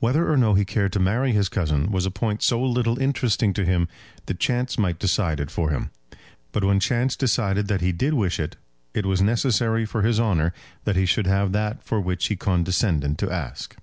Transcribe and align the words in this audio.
Whether 0.00 0.28
or 0.28 0.36
no 0.36 0.54
he 0.54 0.64
cared 0.64 0.92
to 0.92 0.98
marry 0.98 1.30
his 1.30 1.48
cousin 1.48 1.92
was 1.92 2.04
a 2.04 2.10
point 2.10 2.42
so 2.42 2.60
little 2.60 2.98
interesting 2.98 3.52
to 3.52 3.64
him 3.64 3.86
that 4.26 4.40
chance 4.40 4.76
might 4.76 4.98
decide 4.98 5.38
it 5.38 5.52
for 5.52 5.70
him; 5.70 5.90
but 6.50 6.64
when 6.64 6.80
chance 6.80 7.14
had 7.14 7.20
decided 7.20 7.68
that 7.68 7.80
he 7.80 7.92
did 7.92 8.14
wish 8.14 8.40
it, 8.40 8.56
it 8.92 9.06
was 9.06 9.22
necessary 9.22 9.84
for 9.84 10.02
his 10.02 10.18
honour 10.18 10.52
that 10.82 10.96
he 10.96 11.06
should 11.06 11.28
have 11.28 11.52
that 11.52 11.80
for 11.84 12.00
which 12.00 12.26
he 12.26 12.34
condescended 12.34 13.18
to 13.18 13.30
ask. 13.30 13.76